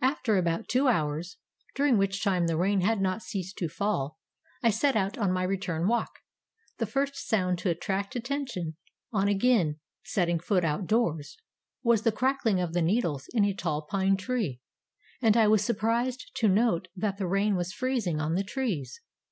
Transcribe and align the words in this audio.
After 0.00 0.36
about 0.36 0.66
two 0.66 0.88
hours, 0.88 1.36
during 1.76 1.96
which 1.96 2.24
time 2.24 2.48
the 2.48 2.56
rain 2.56 2.80
had 2.80 3.00
not 3.00 3.22
ceased 3.22 3.56
to 3.58 3.68
fall, 3.68 4.18
I 4.64 4.70
set 4.70 4.96
out 4.96 5.16
on 5.16 5.30
my 5.32 5.44
return 5.44 5.86
walk. 5.86 6.10
The 6.78 6.86
first 6.86 7.14
sound 7.14 7.60
to 7.60 7.70
attract 7.70 8.16
attention, 8.16 8.74
on 9.12 9.28
again 9.28 9.78
setting 10.02 10.40
foot 10.40 10.64
out 10.64 10.88
doors, 10.88 11.36
was 11.84 12.02
the 12.02 12.10
crackling 12.10 12.58
of 12.58 12.72
the 12.72 12.82
needles 12.82 13.28
in 13.32 13.44
a 13.44 13.54
tall 13.54 13.82
pine 13.82 14.16
tree, 14.16 14.60
and 15.22 15.36
I 15.36 15.46
was 15.46 15.62
surprised 15.64 16.32
to 16.38 16.48
note 16.48 16.88
that 16.96 17.18
the 17.18 17.28
rain 17.28 17.54
was 17.54 17.72
freezing 17.72 18.20
on 18.20 18.34
the 18.34 18.42
trees. 18.42 19.00